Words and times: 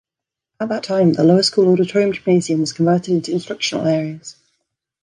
At 0.59 0.69
that 0.69 0.83
time, 0.83 1.13
the 1.13 1.23
Lower 1.23 1.43
School 1.43 1.71
Auditorium-gymnasium 1.71 2.59
was 2.59 2.73
converted 2.73 3.13
into 3.13 3.33
instructional 3.33 3.85
areas. 3.85 4.35